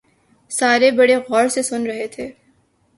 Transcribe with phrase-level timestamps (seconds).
[0.51, 2.31] سارے بڑے غور سے سن رہے تھے